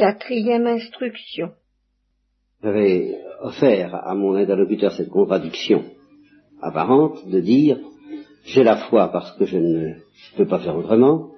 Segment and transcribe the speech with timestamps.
[0.00, 1.50] Quatrième instruction.
[2.62, 5.84] J'avais offert à mon interlocuteur cette contradiction
[6.62, 7.78] apparente de dire
[8.46, 9.92] j'ai la foi parce que je ne
[10.38, 11.32] peux pas faire autrement,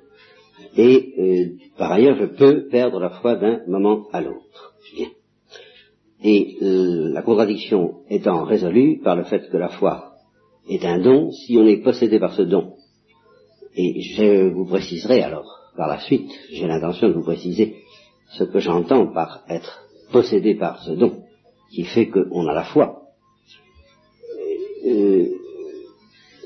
[0.77, 4.75] et euh, par ailleurs je peux perdre la foi d'un moment à l'autre.
[6.23, 10.13] Et euh, la contradiction étant résolue par le fait que la foi
[10.69, 12.75] est un don, si on est possédé par ce don,
[13.75, 17.82] et je vous préciserai alors par la suite, j'ai l'intention de vous préciser
[18.33, 21.23] ce que j'entends par être possédé par ce don,
[21.71, 23.03] qui fait qu'on a la foi.
[24.87, 25.27] Euh,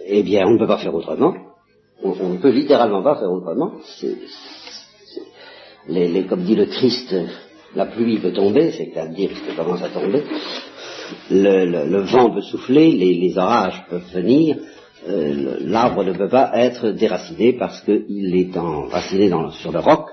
[0.06, 1.34] eh bien, on ne peut pas faire autrement.
[2.02, 3.72] On, ne peut littéralement pas faire autrement.
[5.88, 7.14] les, comme dit le Christ,
[7.74, 10.22] la pluie peut tomber, c'est-à-dire que commence à tomber.
[11.30, 14.58] Le, vent peut souffler, les, orages peuvent venir.
[15.08, 20.08] Euh, l'arbre ne peut pas être déraciné parce qu'il est enraciné sur le roc.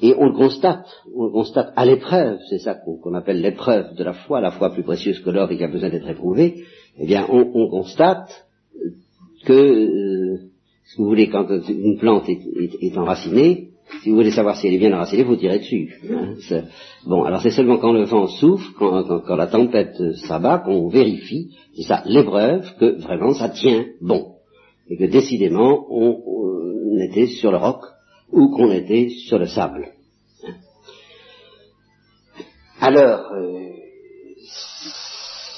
[0.00, 4.04] Et on le constate, on le constate à l'épreuve, c'est ça qu'on appelle l'épreuve de
[4.04, 6.62] la foi, la foi plus précieuse que l'or et qui a besoin d'être éprouvée.
[6.98, 8.48] Eh bien, on constate
[9.44, 10.38] que, euh,
[10.84, 13.70] si vous voulez, quand une plante est, enracinée,
[14.02, 15.94] si vous voulez savoir si elle est bien enracinée, vous tirez dessus.
[16.10, 16.34] Hein.
[17.06, 19.96] bon, alors c'est seulement quand le vent souffle, quand, la tempête
[20.26, 24.34] s'abat, qu'on vérifie, c'est ça l'épreuve, que vraiment ça tient bon.
[24.90, 26.18] Et que décidément, on,
[27.00, 27.82] était sur le roc
[28.32, 29.88] ou qu'on était sur le sable.
[32.80, 33.68] Alors, euh,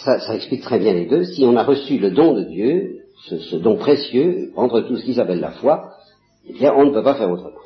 [0.04, 1.24] ça, explique très bien les deux.
[1.24, 5.14] Si on a reçu le don de Dieu, ce, don précieux, entre tout ce qui
[5.14, 5.90] s'appelle la foi,
[6.48, 7.58] eh on ne peut pas faire autrement.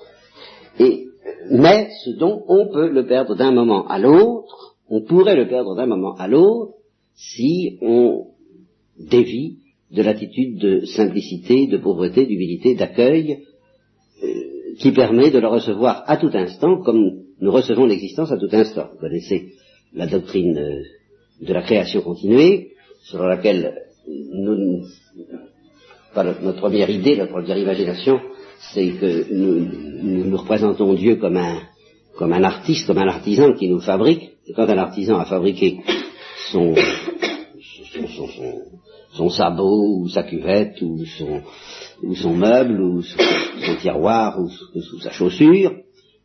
[0.81, 1.07] Et,
[1.51, 5.77] mais ce don, on peut le perdre d'un moment à l'autre, on pourrait le perdre
[5.77, 6.75] d'un moment à l'autre,
[7.15, 8.27] si on
[8.99, 9.59] dévie
[9.93, 13.54] de l'attitude de simplicité, de pauvreté, d'humilité, d'accueil, euh,
[14.79, 18.89] qui permet de le recevoir à tout instant, comme nous recevons l'existence à tout instant.
[18.93, 19.53] Vous connaissez
[19.93, 20.83] la doctrine euh,
[21.41, 22.73] de la création continuée,
[23.03, 24.85] selon laquelle nous,
[26.15, 28.21] notre première idée, notre première imagination,
[28.73, 31.61] c'est que nous, nous, représentons Dieu comme un,
[32.17, 34.31] comme un artiste, comme un artisan qui nous fabrique.
[34.47, 35.81] Et quand un artisan a fabriqué
[36.53, 38.63] son, son, son,
[39.31, 41.41] sabot, ou sa cuvette, ou son,
[42.03, 43.19] ou son meuble, ou son,
[43.81, 44.49] tiroir, ou,
[45.01, 45.73] sa chaussure,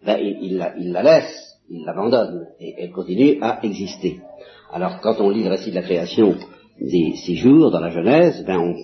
[0.05, 4.19] ben, il, la, il, la, laisse, il l'abandonne, et elle continue à exister.
[4.72, 6.35] Alors quand on lit le récit de la création
[6.79, 8.75] des six jours dans la Genèse, ben on,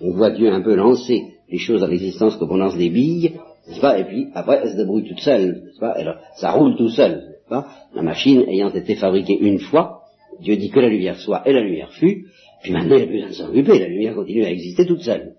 [0.00, 3.34] on voit Dieu un peu lancer les choses à l'existence comme on lance des billes,
[3.68, 3.98] n'est-ce pas?
[3.98, 5.92] Et puis après, elle se débrouille toute seule, pas?
[5.92, 7.66] Alors, ça roule tout seul, n'est-ce pas?
[7.94, 10.00] La machine ayant été fabriquée une fois,
[10.40, 12.26] Dieu dit que la lumière soit et la lumière fut,
[12.64, 14.86] puis maintenant il n'y a plus besoin de s'en occuper, la lumière continue à exister
[14.86, 15.34] toute seule.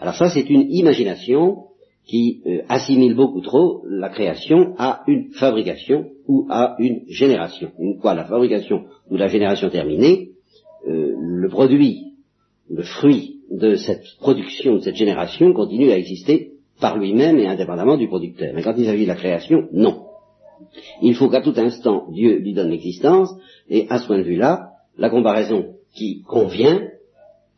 [0.00, 1.66] Alors ça, c'est une imagination
[2.04, 7.70] qui euh, assimile beaucoup trop la création à une fabrication ou à une génération.
[7.78, 10.30] Une fois la fabrication ou la génération terminée,
[10.88, 12.14] euh, le produit,
[12.68, 17.96] le fruit de cette production, de cette génération, continue à exister par lui-même et indépendamment
[17.96, 18.52] du producteur.
[18.52, 20.06] Mais quand il s'agit de la création, non.
[21.02, 23.32] Il faut qu'à tout instant, Dieu lui donne l'existence,
[23.68, 26.88] et à ce point de vue-là, la comparaison qui convient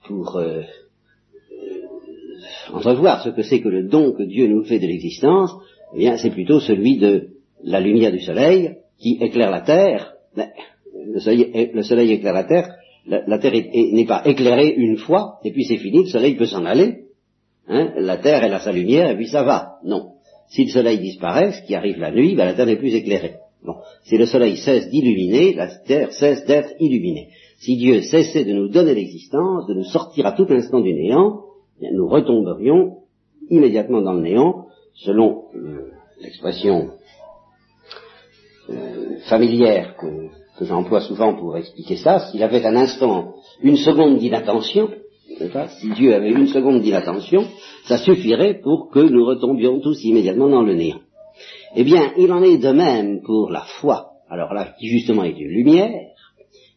[0.06, 0.62] pour euh,
[2.72, 5.50] entrevoir ce que c'est que le don que Dieu nous fait de l'existence,
[5.94, 7.28] eh bien, c'est plutôt celui de
[7.62, 10.14] la lumière du soleil qui éclaire la terre.
[10.36, 12.74] Le soleil, le soleil éclaire la terre
[13.06, 16.64] la, Terre n'est pas éclairée une fois, et puis c'est fini, le Soleil peut s'en
[16.64, 17.04] aller.
[17.68, 19.76] Hein, la Terre, elle a sa lumière, et puis ça va.
[19.84, 20.12] Non.
[20.48, 23.36] Si le Soleil disparaît, ce qui arrive la nuit, ben, la Terre n'est plus éclairée.
[23.64, 23.76] Bon.
[24.04, 27.28] Si le Soleil cesse d'illuminer, la Terre cesse d'être illuminée.
[27.58, 31.40] Si Dieu cessait de nous donner l'existence, de nous sortir à tout instant du néant,
[31.80, 32.98] nous retomberions
[33.50, 36.90] immédiatement dans le néant, selon euh, l'expression
[38.70, 40.28] euh, familière que
[40.58, 44.90] que j'emploie souvent pour expliquer ça, s'il avait un instant, une seconde d'inattention,
[45.80, 47.44] si Dieu avait une seconde d'inattention,
[47.86, 51.00] ça suffirait pour que nous retombions tous immédiatement dans le néant.
[51.74, 54.10] Eh bien, il en est de même pour la foi.
[54.30, 55.90] Alors là, qui justement est une lumière,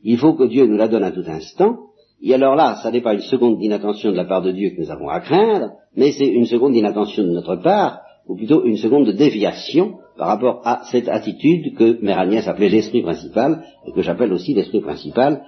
[0.09, 1.79] il faut que Dieu nous la donne à tout instant,
[2.21, 4.79] et alors là, ça n'est pas une seconde d'inattention de la part de Dieu que
[4.79, 8.77] nous avons à craindre, mais c'est une seconde d'inattention de notre part, ou plutôt une
[8.77, 14.01] seconde de déviation par rapport à cette attitude que Mère appelait l'esprit principal, et que
[14.01, 15.43] j'appelle aussi l'esprit principal,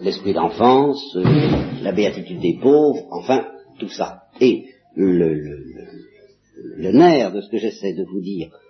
[0.00, 1.18] l'esprit d'enfance,
[1.82, 3.44] la béatitude des pauvres, enfin,
[3.78, 4.22] tout ça.
[4.40, 4.64] Et
[4.96, 5.60] le,
[6.78, 8.63] nerf de ce que j'essaie de vous dire euh,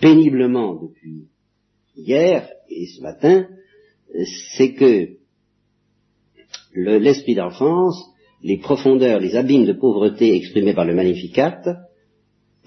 [0.00, 1.28] péniblement depuis
[1.96, 3.46] hier et ce matin,
[4.56, 5.08] c'est que
[6.74, 8.12] l'esprit d'enfance
[8.42, 11.62] les profondeurs, les abîmes de pauvreté exprimés par le Magnificat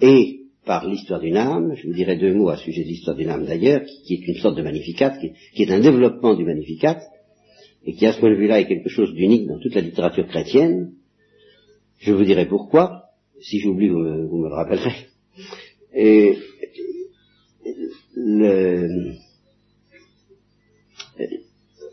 [0.02, 3.30] et par l'histoire d'une âme, je vous dirai deux mots à sujet de l'histoire d'une
[3.30, 7.02] âme d'ailleurs, qui, est une sorte de Magnificat, qui, est un développement du Magnificat,
[7.86, 10.28] et qui à ce point de vue-là est quelque chose d'unique dans toute la littérature
[10.28, 10.94] chrétienne.
[12.00, 13.04] Je vous dirai pourquoi,
[13.42, 15.08] si j'oublie, vous, vous, me le rappellerez.
[15.94, 16.38] Et
[18.16, 19.14] le,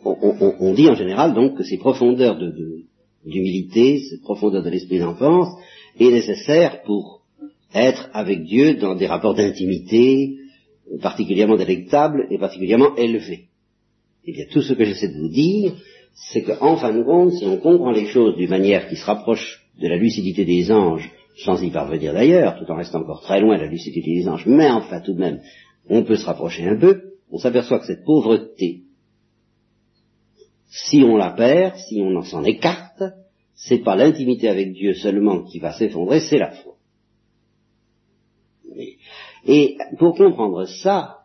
[0.04, 2.38] on, dit en général donc que ces profondeurs
[3.24, 5.54] d'humilité, de, cette profondeur de l'esprit d'enfance
[5.98, 7.22] est nécessaire pour
[7.74, 10.36] être avec Dieu dans des rapports d'intimité
[11.00, 13.48] particulièrement délectables et particulièrement élevés.
[14.26, 15.74] Eh bien, tout ce que j'essaie de vous dire,
[16.14, 19.64] c'est qu'en fin de compte, si on comprend les choses d'une manière qui se rapproche
[19.80, 21.10] de la lucidité des anges,
[21.44, 24.46] sans y parvenir d'ailleurs, tout en restant encore très loin de la lucidité des anges,
[24.46, 25.40] mais enfin tout de même,
[25.88, 28.82] on peut se rapprocher un peu, on s'aperçoit que cette pauvreté
[30.72, 33.02] si on la perd, si on s'en écarte,
[33.54, 36.76] c'est pas l'intimité avec Dieu seulement qui va s'effondrer, c'est la foi.
[39.44, 41.18] Et pour comprendre ça,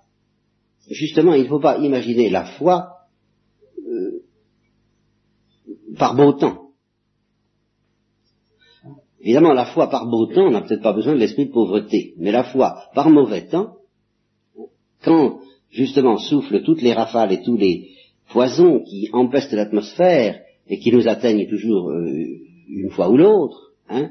[0.89, 2.89] justement, il ne faut pas imaginer la foi
[3.87, 4.21] euh,
[5.97, 6.71] par beau temps.
[9.21, 12.15] Évidemment, la foi par beau temps, on n'a peut-être pas besoin de l'esprit de pauvreté,
[12.17, 13.76] mais la foi par mauvais temps,
[15.03, 15.39] quand
[15.71, 17.89] justement soufflent toutes les rafales et tous les,
[18.29, 22.25] poisons qui empestent l'atmosphère et qui nous atteignent toujours euh,
[22.69, 24.09] une fois ou l'autre, hein,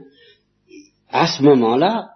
[1.10, 2.10] à ce moment-là,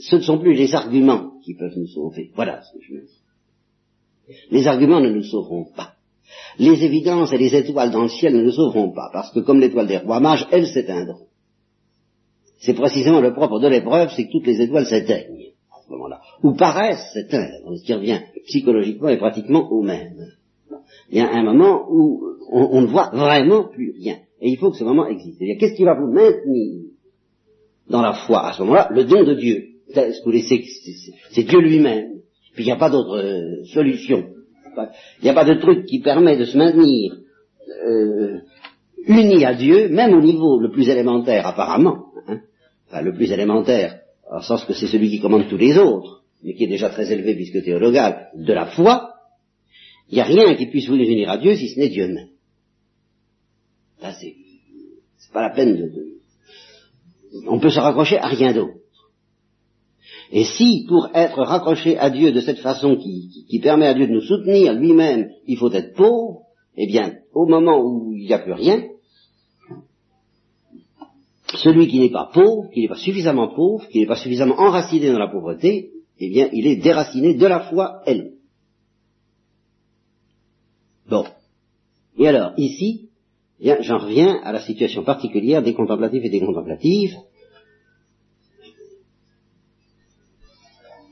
[0.00, 2.30] ce ne sont plus les arguments qui peuvent nous sauver.
[2.34, 4.38] Voilà ce que je veux dire.
[4.50, 5.92] Les arguments ne nous sauveront pas.
[6.58, 9.60] Les évidences et les étoiles dans le ciel ne nous sauveront pas, parce que comme
[9.60, 11.26] l'étoile des rois mages, elles s'éteindront.
[12.58, 15.52] C'est précisément le propre de l'épreuve, c'est que toutes les étoiles s'éteignent
[15.90, 20.36] moment-là, ou paraissent s'éteindre, ce qui revient psychologiquement et pratiquement au même
[21.10, 24.16] il y a un moment où on, ne voit vraiment plus rien.
[24.40, 25.38] Et il faut que ce moment existe.
[25.38, 26.82] Qu'est-ce qui va vous maintenir
[27.88, 28.88] dans la foi à ce moment-là?
[28.90, 29.64] Le don de Dieu.
[31.30, 32.20] C'est Dieu lui-même.
[32.54, 34.26] Puis il n'y a pas d'autre euh, solution.
[35.20, 37.16] Il n'y a pas de truc qui permet de se maintenir
[37.86, 38.40] euh,
[39.06, 42.06] uni à Dieu, même au niveau le plus élémentaire apparemment.
[42.26, 42.40] Hein.
[42.88, 44.00] Enfin, le plus élémentaire,
[44.30, 47.10] en sens que c'est celui qui commande tous les autres, mais qui est déjà très
[47.12, 49.14] élevé puisque théologal, de la foi,
[50.08, 52.28] il n'y a rien qui puisse vous unir à Dieu si ce n'est Dieu même.
[54.00, 54.34] Ça, c'est,
[55.18, 55.92] c'est pas la peine de,
[57.48, 58.74] On peut se raccrocher à rien d'autre.
[60.32, 64.08] Et si, pour être raccroché à Dieu de cette façon qui, qui, permet à Dieu
[64.08, 66.42] de nous soutenir lui-même, il faut être pauvre,
[66.76, 68.82] eh bien, au moment où il n'y a plus rien,
[71.56, 75.10] celui qui n'est pas pauvre, qui n'est pas suffisamment pauvre, qui n'est pas suffisamment enraciné
[75.10, 78.32] dans la pauvreté, eh bien, il est déraciné de la foi elle.
[81.08, 81.24] Bon.
[82.18, 83.10] Et alors, ici,
[83.60, 87.16] j'en reviens à la situation particulière des contemplatifs et des contemplatives.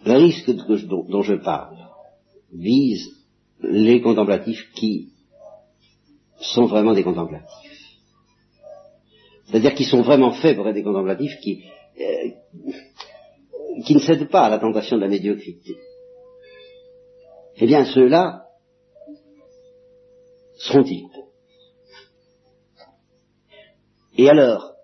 [0.05, 1.79] Le risque dont, je parle
[2.53, 3.09] vise
[3.61, 5.11] les contemplatifs qui
[6.41, 7.74] sont vraiment des contemplatifs.
[9.47, 11.65] C'est-à-dire qui sont vraiment faits pour être des contemplatifs qui,
[12.01, 12.31] euh,
[13.85, 15.77] qui ne cèdent pas à la tentation de la médiocrité.
[17.57, 18.47] Eh bien, ceux-là,
[20.57, 21.07] seront-ils
[24.17, 24.75] Et alors,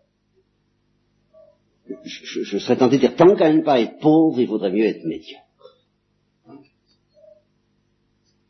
[2.05, 5.05] je, serais tenté de dire, tant qu'à ne pas être pauvre, il vaudrait mieux être
[5.05, 5.45] médiocre.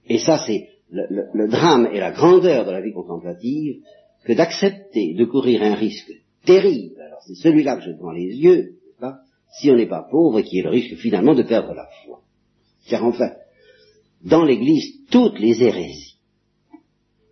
[0.06, 3.82] Et ça, c'est le, drame et la grandeur de la vie contemplative
[4.24, 6.12] que d'accepter de courir un risque
[6.44, 7.00] terrible.
[7.00, 9.20] Alors c'est celui-là que j'ai devant les yeux, pas,
[9.58, 12.20] si on n'est pas pauvre qui est le risque finalement de perdre la foi.
[12.88, 13.32] Car enfin,
[14.22, 16.16] dans l'Église, toutes les hérésies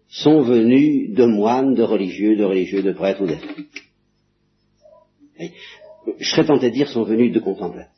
[0.08, 3.82] sont venus de moines, de religieux, de religieux, de prêtres ou d'ethniques.
[6.18, 7.92] Je serais tenté de dire sont venus de contemplatifs.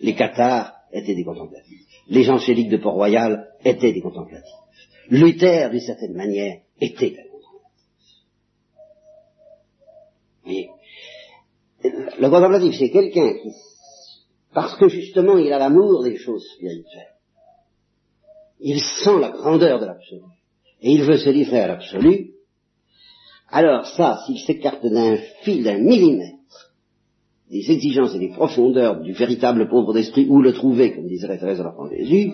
[0.00, 1.86] Les cathares étaient des contemplatifs.
[2.08, 4.48] Les angéliques de Port-Royal étaient des contemplatifs.
[5.10, 7.28] Luther, d'une certaine manière, était un
[10.44, 10.68] contemplatif.
[12.18, 13.50] le contemplatif, c'est quelqu'un qui,
[14.52, 17.14] parce que justement il a l'amour des choses spirituelles,
[18.60, 20.22] il sent la grandeur de l'absolu,
[20.80, 22.32] et il veut se livrer à l'absolu,
[23.50, 26.37] alors ça, s'il s'écarte d'un fil d'un millimètre
[27.50, 31.58] des exigences et des profondeurs du véritable pauvre d'esprit, où le trouver, comme disait Thérèse
[31.58, 32.32] de l'enfant Jésus,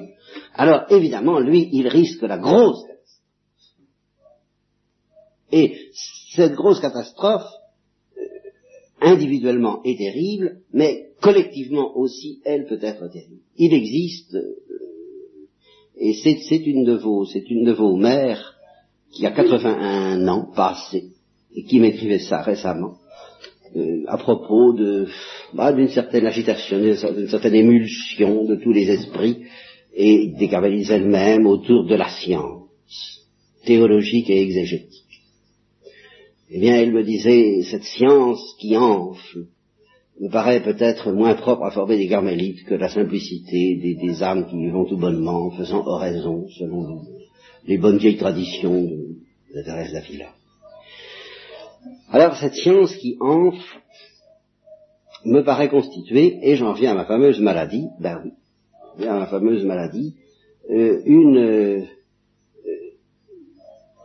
[0.54, 2.94] alors évidemment, lui, il risque la grosse catastrophe.
[5.52, 5.76] Et
[6.34, 7.48] cette grosse catastrophe,
[8.18, 8.22] euh,
[9.00, 13.42] individuellement est terrible, mais collectivement aussi, elle peut être terrible.
[13.56, 14.64] Il existe euh,
[15.96, 18.56] et c'est une de vos, c'est une de vos mères
[19.12, 21.12] qui a 81 ans passé,
[21.54, 22.96] et qui m'écrivait ça récemment,
[23.76, 24.76] euh, à propos
[25.52, 29.44] bah, d'une certaine agitation, d'une certaine émulsion de tous les esprits
[29.94, 32.64] et des carmélites elles-mêmes autour de la science
[33.64, 35.02] théologique et exégétique.
[36.50, 39.46] Eh bien, elle me disait, cette science qui enfle
[40.20, 44.68] me paraît peut-être moins propre à former des carmélites que la simplicité des, âmes qui
[44.68, 47.02] vont tout bonnement, faisant oraison selon
[47.66, 49.16] les bonnes vieilles traditions de,
[49.56, 50.32] de Thérèse d'Avila.
[52.10, 53.16] Alors cette science qui
[55.24, 58.30] me paraît constituer, et j'en viens à ma fameuse maladie, ben
[59.00, 60.14] à ma fameuse maladie,
[60.70, 61.82] euh, une, euh,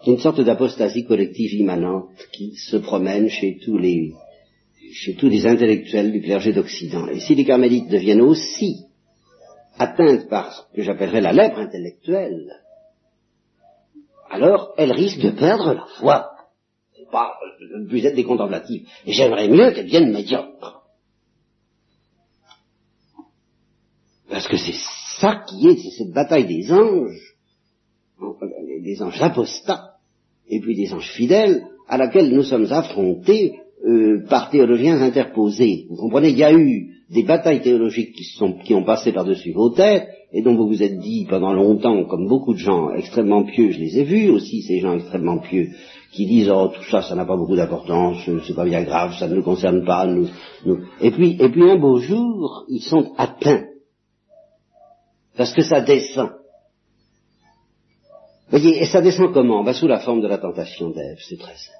[0.07, 4.13] une sorte d'apostasie collective immanente qui se promène chez tous les
[4.91, 7.07] chez tous les intellectuels du clergé d'Occident.
[7.09, 8.85] Et si les carmélites deviennent aussi
[9.77, 12.51] atteintes par ce que j'appellerais la lèpre intellectuelle,
[14.31, 16.28] alors elles risquent de perdre la foi
[17.11, 17.33] pas
[17.87, 18.87] plus être des contemplatifs.
[19.05, 20.83] Et j'aimerais mieux qu'elles deviennent médiocres.
[24.29, 24.77] Parce que c'est
[25.19, 27.35] ça qui est, c'est cette bataille des anges,
[28.83, 29.95] des anges apostats,
[30.47, 35.87] et puis des anges fidèles, à laquelle nous sommes affrontés euh, par théologiens interposés.
[35.89, 39.51] Vous comprenez, il y a eu des batailles théologiques qui, sont, qui ont passé par-dessus
[39.51, 43.43] vos têtes, et dont vous vous êtes dit pendant longtemps, comme beaucoup de gens extrêmement
[43.45, 45.69] pieux, je les ai vus aussi, ces gens extrêmement pieux,
[46.11, 49.27] qui disent oh tout ça, ça n'a pas beaucoup d'importance, c'est pas bien grave, ça
[49.27, 50.27] ne nous concerne pas, nous,
[50.65, 50.79] nous.
[51.01, 53.65] Et puis, et puis un beau jour, ils sont atteints.
[55.37, 56.31] Parce que ça descend.
[58.49, 59.63] Voyez, et ça descend comment?
[59.63, 61.79] Ben, Sous la forme de la tentation d'Ève, c'est très simple.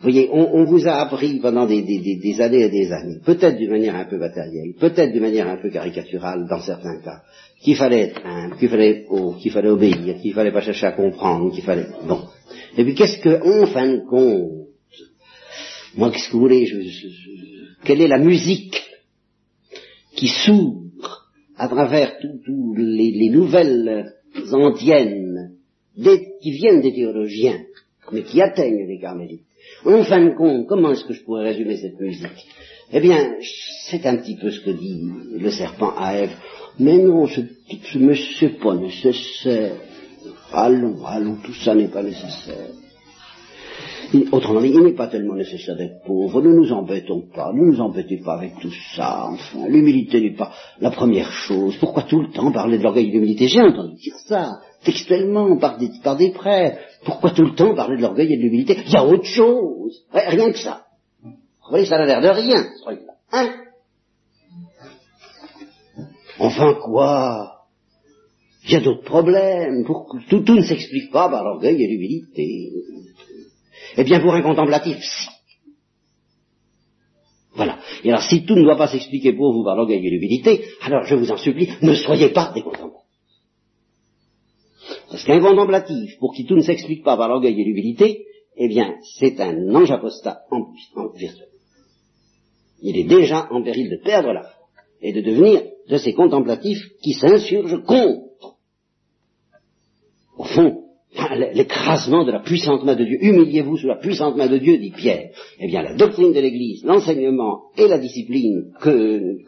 [0.00, 3.96] Voyez, on, vous a appris pendant des, des, années et des années, peut-être d'une manière
[3.96, 7.22] un peu matérielle, peut-être d'une manière un peu caricaturale dans certains cas,
[7.60, 9.06] qu'il fallait être humble, qu'il fallait,
[9.40, 11.88] qu'il fallait obéir, qu'il fallait pas chercher à comprendre, qu'il fallait...
[12.06, 12.20] Bon.
[12.76, 14.68] Et puis qu'est-ce que, en fin de compte,
[15.96, 16.70] moi qu'est-ce que vous voulez,
[17.84, 18.82] quelle est la musique
[20.14, 24.12] qui s'ouvre à travers toutes les, nouvelles
[24.52, 25.52] antiennes
[26.40, 27.60] qui viennent des théologiens,
[28.12, 29.42] mais qui atteignent les carmélites
[29.84, 32.46] En fin de compte, comment est-ce que je pourrais résumer cette musique?
[32.92, 33.36] Eh bien,
[33.90, 35.02] c'est un petit peu ce que dit
[35.38, 36.34] le serpent à Ève.
[36.78, 37.40] Mais non, ce,
[37.98, 39.76] n'est pas nécessaire.
[40.52, 42.70] Allons, allons, tout ça n'est pas nécessaire.
[44.32, 47.80] autrement dit, il n'est pas tellement nécessaire d'être pauvre, ne nous embêtons pas, ne nous
[47.80, 51.76] embêtez pas avec tout ça, enfin, l'humilité n'est pas la première chose.
[51.78, 53.48] Pourquoi tout le temps parler de l'orgueil et de l'humilité?
[53.48, 56.78] J'ai entendu dire ça, textuellement, par des, par des prêtres.
[57.04, 58.78] Pourquoi tout le temps parler de l'orgueil et de l'humilité?
[58.86, 60.84] Il y a autre chose, rien que ça.
[61.22, 63.12] Vous voyez, ça n'a l'air de rien, ce truc-là.
[63.32, 63.52] Hein?
[66.38, 67.57] Enfin quoi?
[68.68, 69.84] Il y a d'autres problèmes.
[70.28, 72.70] Tout, tout, ne s'explique pas par l'orgueil et l'humilité.
[73.96, 75.28] Eh bien, pour un contemplatif, si.
[77.54, 77.78] Voilà.
[78.04, 81.04] Et alors, si tout ne doit pas s'expliquer pour vous par l'orgueil et l'humilité, alors
[81.04, 82.98] je vous en supplie, ne soyez pas des contemplatifs.
[85.10, 88.96] Parce qu'un contemplatif, pour qui tout ne s'explique pas par l'orgueil et l'humilité, eh bien,
[89.18, 90.66] c'est un ange apostat en,
[91.00, 91.48] en virtuel.
[92.82, 94.52] Il est déjà en péril de perdre la foi
[95.00, 98.27] et de devenir de ces contemplatifs qui s'insurgent contre
[100.38, 100.84] au fond,
[101.54, 103.18] l'écrasement de la puissante main de Dieu.
[103.20, 105.30] Humiliez-vous sous la puissante main de Dieu, dit Pierre.
[105.58, 109.38] Eh bien, la doctrine de l'Église, l'enseignement et la discipline que,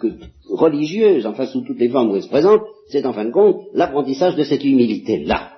[0.49, 3.63] religieuse, enfin sous toutes les formes où elle se présente, c'est en fin de compte
[3.75, 5.53] l'apprentissage de cette humilité-là.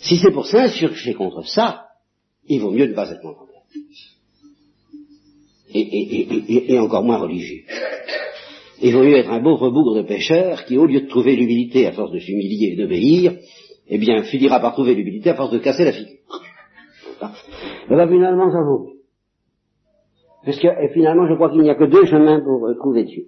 [0.00, 1.86] Si c'est pour s'insurger contre ça,
[2.46, 3.48] il vaut mieux ne pas être contemplatif.
[5.74, 7.64] et encore moins religieux.
[8.80, 11.86] Il vaut mieux être un beau rebougre de pêcheur qui, au lieu de trouver l'humilité
[11.86, 13.32] à force de s'humilier et d'obéir,
[13.88, 16.18] eh bien, finira par trouver l'humilité à force de casser la figure.
[17.90, 18.92] Et bien, finalement, ça vaut
[20.44, 23.04] Parce que, et finalement, je crois qu'il n'y a que deux chemins pour euh, trouver
[23.04, 23.24] Dieu.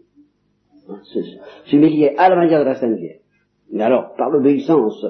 [1.66, 3.20] S'humilier à la manière de la Sainte Vierge.
[3.72, 5.04] Mais alors, par l'obéissance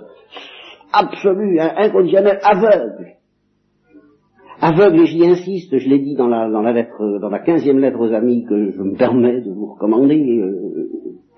[0.92, 3.16] absolue, inconditionnelle, aveugle,
[4.62, 7.78] Aveugle, et j'y insiste, je l'ai dit dans la, dans la lettre, dans la quinzième
[7.78, 10.90] lettre aux amis que je me permets de vous recommander, euh,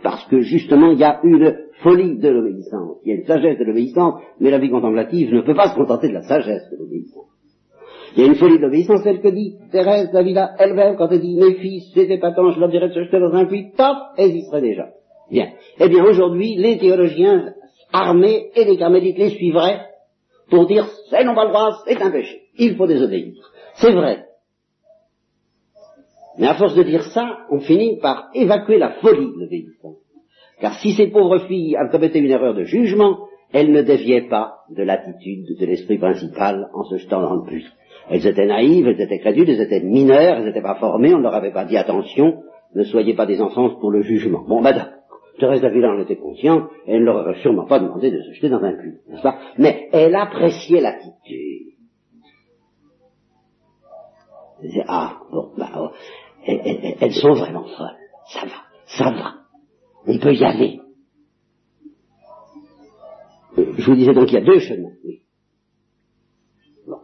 [0.02, 3.58] parce que justement il y a une folie de l'obéissance, il y a une sagesse
[3.60, 6.76] de l'obéissance, mais la vie contemplative ne peut pas se contenter de la sagesse de
[6.78, 7.28] l'obéissance.
[8.16, 11.20] Il y a une folie de l'obéissance, celle que dit Thérèse Davila elle-même quand elle
[11.20, 13.70] dit mes fils, c'était pas tant, je leur dirais de se jeter dans un puits,
[13.76, 14.88] top, elles y seraient déjà.
[15.30, 15.46] Bien.
[15.78, 17.54] Eh bien aujourd'hui, les théologiens
[17.92, 19.80] armés et les carmélites les suivraient
[20.50, 23.34] pour dire c'est non pas le droit, c'est un péché il faut désobéir.
[23.74, 24.24] C'est vrai.
[26.38, 29.96] Mais à force de dire ça, on finit par évacuer la folie de l'obéissance.
[30.60, 34.60] Car si ces pauvres filles avaient commetté une erreur de jugement, elles ne déviaient pas
[34.70, 37.66] de l'attitude de l'esprit principal en se jetant dans le puits.
[38.08, 41.22] Elles étaient naïves, elles étaient crédules, elles étaient mineures, elles n'étaient pas formées, on ne
[41.22, 42.42] leur avait pas dit attention,
[42.74, 44.44] ne soyez pas des enfants pour le jugement.
[44.46, 44.88] Bon, d'accord.
[45.38, 48.48] Thérèse d'Avila en était consciente, elle ne leur aurait sûrement pas demandé de se jeter
[48.48, 49.38] dans un puits, n'est-ce pas?
[49.58, 51.61] Mais elle appréciait l'attitude.
[54.86, 55.90] Ah, bon, bah, oh,
[56.46, 57.96] elles, sont vraiment folles.
[58.32, 59.34] Ça va, ça va.
[60.06, 60.80] On peut y aller.
[63.56, 64.92] Je vous disais donc qu'il y a deux chemins.
[65.04, 65.22] Oui.
[66.86, 66.98] Bon.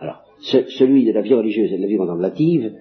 [0.00, 2.74] Alors, ce- celui de la vie religieuse et de la vie contemplative,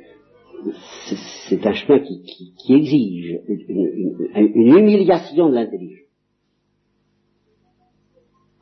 [1.50, 5.98] c'est- un chemin qui, exige une, une- humiliation de l'intelligence.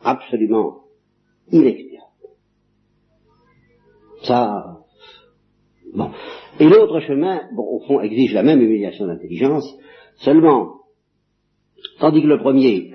[0.03, 0.81] Absolument
[1.51, 2.09] inexpirable.
[4.23, 4.78] Ça,
[5.93, 6.11] bon.
[6.59, 9.65] Et l'autre chemin, bon, au fond, exige la même humiliation de l'intelligence,
[10.17, 10.75] seulement,
[11.99, 12.93] tandis que le premier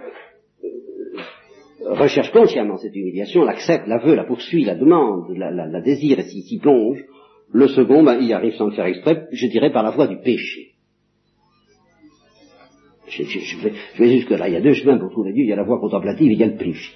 [1.87, 6.59] recherche consciemment cette humiliation, l'accepte, la veut, la poursuit, la demande, la, désire et s'y
[6.59, 7.05] plonge.
[7.53, 10.17] Le second, ben, il arrive sans le faire exprès, je dirais par la voie du
[10.19, 10.71] péché.
[13.07, 14.49] Je, je- je vais, je vais jusque-là.
[14.49, 15.45] Il y a deux chemins pour trouver Dieu.
[15.45, 16.93] Il y a la voie contemplative et il y a le péché.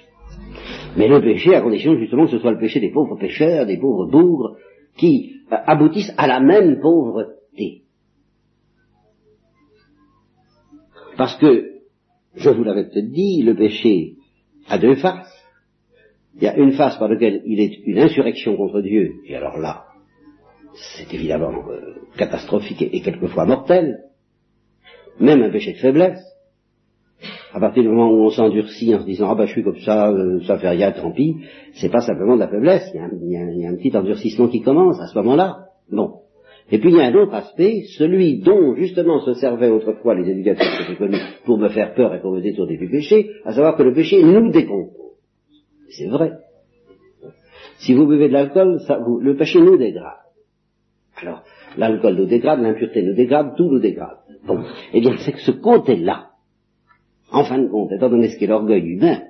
[0.97, 3.77] Mais le péché, à condition justement que ce soit le péché des pauvres pécheurs, des
[3.77, 4.57] pauvres bougres,
[4.97, 7.83] qui euh, aboutissent à la même pauvreté.
[11.17, 11.81] Parce que,
[12.35, 14.15] je vous l'avais peut-être dit, le péché
[14.67, 15.33] a deux faces.
[16.35, 19.57] Il y a une face par laquelle il est une insurrection contre Dieu, et alors
[19.57, 19.85] là,
[20.73, 24.03] c'est évidemment euh, catastrophique et quelquefois mortel,
[25.19, 26.23] même un péché de faiblesse.
[27.53, 29.79] À partir du moment où on s'endurcit en se disant ah ben je suis comme
[29.79, 31.35] ça, euh, ça fait rien, tant pis,
[31.73, 35.07] c'est pas simplement de la faiblesse, il y, a un, petit endurcissement qui commence à
[35.07, 35.65] ce moment-là.
[35.91, 36.21] Bon.
[36.71, 40.29] Et puis il y a un autre aspect, celui dont justement se servaient autrefois les
[40.29, 43.53] éducateurs que j'ai connus pour me faire peur et pour me détourner du péché, à
[43.53, 45.17] savoir que le péché nous décompose.
[45.89, 46.31] C'est vrai.
[47.79, 50.19] Si vous buvez de l'alcool, ça vous- le péché nous dégrade.
[51.21, 51.43] Alors,
[51.77, 54.17] l'alcool nous dégrade, l'impureté nous dégrade, tout nous dégrade.
[54.45, 54.63] Bon,
[54.93, 56.28] eh bien, c'est que ce côté-là,
[57.31, 59.21] en fin de compte, étant donné ce qu'est l'orgueil humain,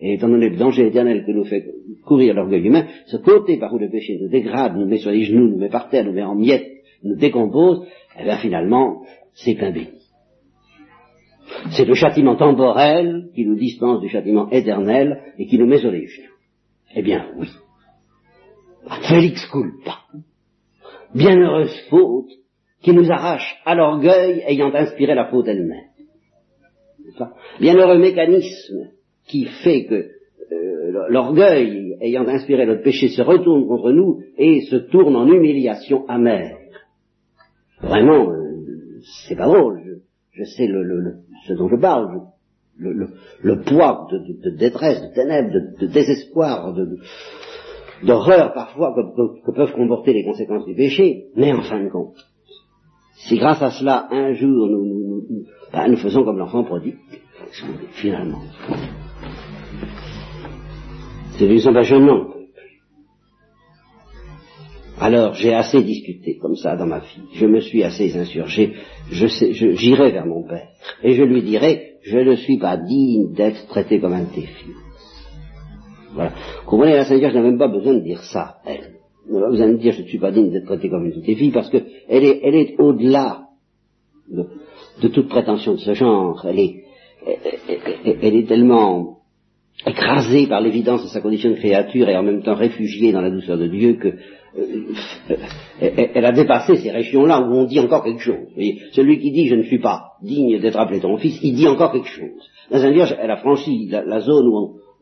[0.00, 1.64] et étant donné le danger éternel que nous fait
[2.04, 5.24] courir l'orgueil humain, ce côté par où le péché nous dégrade, nous met sur les
[5.24, 6.68] genoux, nous met par terre, nous met en miettes,
[7.02, 7.84] nous décompose,
[8.18, 9.02] eh bien finalement,
[9.34, 9.88] c'est un béni.
[11.70, 15.90] C'est le châtiment temporel qui nous dispense du châtiment éternel et qui nous met sur
[15.90, 16.28] les genoux.
[16.94, 17.48] Eh bien, oui.
[19.08, 19.98] Félix culpa.
[21.14, 22.30] Bienheureuse faute
[22.82, 25.87] qui nous arrache à l'orgueil ayant inspiré la faute elle-même.
[27.60, 28.90] Bienheureux mécanisme
[29.26, 34.76] qui fait que euh, l'orgueil ayant inspiré notre péché se retourne contre nous et se
[34.76, 36.56] tourne en humiliation amère.
[37.80, 39.80] Vraiment, euh, c'est pas drôle.
[40.32, 40.68] Je, sais
[41.46, 42.20] ce dont je parle.
[42.78, 45.50] Le, poids de, détresse, de ténèbres,
[45.80, 46.72] de, désespoir,
[48.04, 51.26] d'horreur parfois que, peuvent comporter les conséquences du péché.
[51.34, 52.14] Mais en fin de compte,
[53.26, 55.24] si grâce à cela, un jour, nous-
[55.72, 56.96] ben, nous faisons comme l'enfant prodigue,
[57.92, 58.42] finalement,
[61.38, 62.26] c'est sans gênant.
[65.00, 67.22] Alors, j'ai assez discuté comme ça dans ma vie.
[67.34, 68.74] Je me suis assez insurgé.
[69.12, 70.68] Je sais, je- j'irai vers mon père
[71.04, 74.40] et je lui dirai, je ne suis pas digne d'être traité comme un de tes
[74.46, 74.74] fils.
[76.14, 76.32] Voilà.
[76.66, 78.94] Comprenez, la Sainte Vierge n'a même pas besoin de dire ça, elle.
[79.28, 81.12] Elle n'a pas besoin de dire, je ne suis pas digne d'être traité comme une
[81.20, 81.78] de tes filles, parce que
[82.08, 83.42] elle est, elle est au-delà
[84.28, 84.46] de,
[85.00, 86.44] de toute prétention de ce genre.
[86.48, 86.84] Elle est,
[88.22, 89.18] elle, est tellement
[89.86, 93.30] écrasée par l'évidence de sa condition de créature et en même temps réfugiée dans la
[93.30, 94.94] douceur de Dieu que euh,
[95.80, 98.48] elle, elle a dépassé ces régions-là où on dit encore quelque chose.
[98.54, 101.68] Voyez, celui qui dit je ne suis pas digne d'être appelé ton fils, il dit
[101.68, 102.50] encore quelque chose.
[102.70, 104.46] La Sainte Vierge, elle a franchi la, zone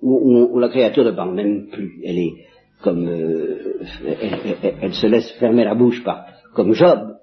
[0.03, 2.01] où, la créature ne parle même plus.
[2.05, 2.33] Elle est
[2.83, 3.81] comme euh,
[4.83, 7.15] elle se laisse fermer la bouche par comme Job.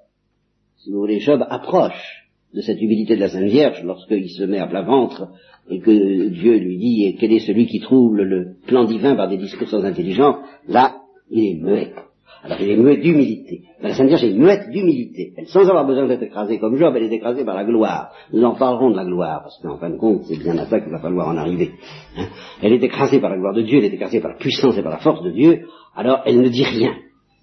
[0.78, 2.23] Si vous voulez, Job approche
[2.54, 5.30] de cette humilité de la Sainte Vierge lorsqu'il se met à plat ventre
[5.70, 9.38] et que Dieu lui dit quel est celui qui trouble le plan divin par des
[9.38, 10.38] discours sans intelligence,
[10.68, 10.98] là,
[11.32, 11.94] il est muet.
[12.46, 13.62] Alors il est muet d'humilité.
[13.82, 15.32] Mais la Sainte Vierge est muette d'humilité.
[15.38, 18.12] Elle, sans avoir besoin d'être écrasée comme Job, elle est écrasée par la gloire.
[18.34, 20.82] Nous en parlerons de la gloire, parce qu'en fin de compte, c'est bien à ça
[20.82, 21.72] qu'il va falloir en arriver.
[22.18, 22.28] hein.
[22.62, 24.84] Elle est écrasée par la gloire de Dieu, elle est écrasée par la puissance et
[24.84, 25.62] par la force de Dieu,
[25.96, 26.94] alors elle ne dit rien.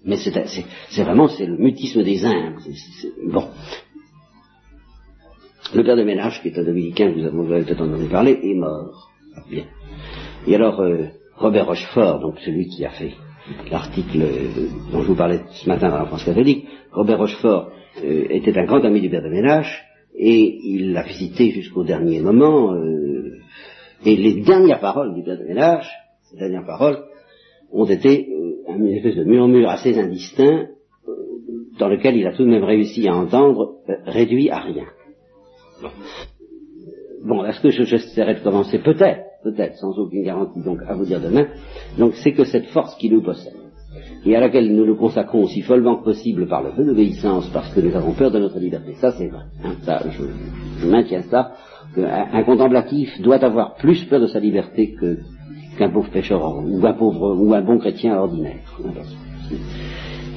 [0.05, 2.57] Mais c'est vraiment c'est le mutisme des humbles.
[3.31, 3.45] Bon.
[5.73, 9.09] Le père de ménage, qui est un dominicain, vous avez peut-être entendu parler, est mort.
[9.49, 9.65] Bien.
[10.47, 11.05] Et alors, euh,
[11.37, 13.13] Robert Rochefort, donc celui qui a fait
[13.71, 17.71] l'article euh, dont je vous parlais ce matin dans la France catholique, Robert Rochefort
[18.03, 22.19] euh, était un grand ami du père de ménage, et il l'a visité jusqu'au dernier
[22.19, 23.39] moment, euh,
[24.05, 25.87] Et les dernières paroles du père de ménage,
[26.23, 27.03] ces dernières paroles,
[27.71, 30.67] ont été euh, une espèce de murmure assez indistinct,
[31.07, 31.11] euh,
[31.77, 34.85] dans lequel il a tout de même réussi à entendre, réduit à rien.
[37.23, 41.21] Bon, est-ce que j'essaierai de commencer Peut-être, peut-être, sans aucune garantie donc à vous dire
[41.21, 41.47] demain.
[41.97, 43.53] Donc c'est que cette force qui nous possède,
[44.25, 47.73] et à laquelle nous nous consacrons aussi follement que possible par le peu d'obéissance, parce
[47.73, 49.43] que nous avons peur de notre liberté, ça c'est vrai.
[49.63, 50.01] Hein, ça,
[50.79, 51.51] je, maintiens ça,
[51.95, 54.95] qu'un contemplatif doit avoir plus peur de sa liberté
[55.77, 58.59] qu'un pauvre pécheur ou un pauvre ou un bon chrétien ordinaire.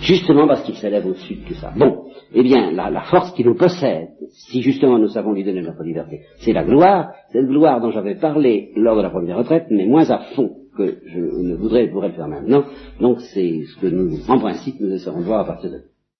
[0.04, 1.72] Justement parce qu'il s'élève au-dessus de tout ça.
[1.74, 4.08] Bon, eh bien, la, force qui nous possède,
[4.50, 8.16] si justement nous savons lui donner notre liberté, c'est la gloire, cette gloire dont j'avais
[8.16, 12.08] parlé lors de la première retraite, mais moins à fond que je ne voudrais, pourrais
[12.08, 12.64] le faire maintenant.
[13.00, 15.78] Donc c'est ce que nous, en principe, nous essaierons de voir à partir de